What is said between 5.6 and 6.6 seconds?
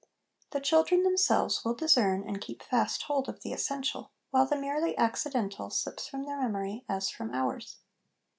slips from their